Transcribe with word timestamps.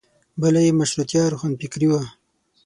بله 0.41 0.59
یې 0.65 0.71
مشروطیه 0.79 1.23
روښانفکري 1.33 1.87
وه. 1.89 2.01